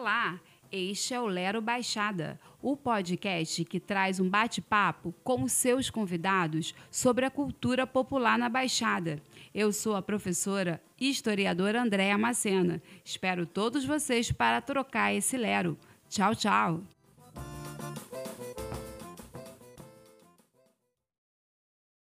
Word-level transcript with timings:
Olá, 0.00 0.40
este 0.72 1.12
é 1.12 1.20
o 1.20 1.26
Lero 1.26 1.60
Baixada, 1.60 2.40
o 2.62 2.74
podcast 2.74 3.62
que 3.66 3.78
traz 3.78 4.18
um 4.18 4.30
bate-papo 4.30 5.14
com 5.22 5.42
os 5.42 5.52
seus 5.52 5.90
convidados 5.90 6.74
sobre 6.90 7.26
a 7.26 7.30
cultura 7.30 7.86
popular 7.86 8.38
na 8.38 8.48
Baixada. 8.48 9.20
Eu 9.54 9.74
sou 9.74 9.94
a 9.94 10.00
professora 10.00 10.82
e 10.98 11.10
historiadora 11.10 11.82
Andréa 11.82 12.16
Macena. 12.16 12.82
Espero 13.04 13.44
todos 13.44 13.84
vocês 13.84 14.32
para 14.32 14.62
trocar 14.62 15.12
esse 15.12 15.36
Lero. 15.36 15.76
Tchau, 16.08 16.34
tchau! 16.34 16.99